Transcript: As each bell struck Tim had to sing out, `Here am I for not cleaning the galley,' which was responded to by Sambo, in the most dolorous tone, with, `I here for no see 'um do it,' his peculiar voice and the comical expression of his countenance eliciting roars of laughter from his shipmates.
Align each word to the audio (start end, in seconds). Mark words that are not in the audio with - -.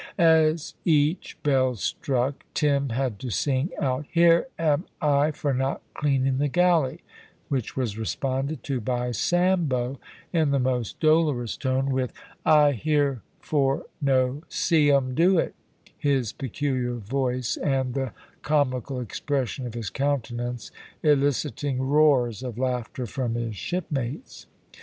As 0.17 0.73
each 0.83 1.37
bell 1.43 1.75
struck 1.75 2.43
Tim 2.55 2.89
had 2.89 3.19
to 3.19 3.29
sing 3.29 3.69
out, 3.79 4.07
`Here 4.15 4.45
am 4.57 4.85
I 4.99 5.29
for 5.29 5.53
not 5.53 5.83
cleaning 5.93 6.39
the 6.39 6.47
galley,' 6.47 7.01
which 7.49 7.75
was 7.77 7.99
responded 7.99 8.63
to 8.63 8.81
by 8.81 9.11
Sambo, 9.11 9.99
in 10.33 10.49
the 10.49 10.57
most 10.57 10.99
dolorous 10.99 11.55
tone, 11.55 11.91
with, 11.91 12.13
`I 12.43 12.73
here 12.73 13.21
for 13.41 13.85
no 14.01 14.41
see 14.49 14.91
'um 14.91 15.13
do 15.13 15.37
it,' 15.37 15.53
his 15.99 16.33
peculiar 16.33 16.95
voice 16.95 17.55
and 17.57 17.93
the 17.93 18.11
comical 18.41 18.99
expression 18.99 19.67
of 19.67 19.75
his 19.75 19.91
countenance 19.91 20.71
eliciting 21.03 21.77
roars 21.79 22.41
of 22.41 22.57
laughter 22.57 23.05
from 23.05 23.35
his 23.35 23.55
shipmates. 23.55 24.47